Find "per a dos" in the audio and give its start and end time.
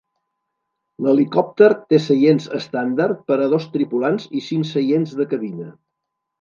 3.29-3.69